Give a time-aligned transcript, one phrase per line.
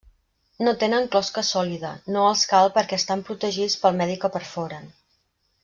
[0.67, 4.93] No tenen closca sòlida; no els cal perquè estan protegits pel medi que perforen.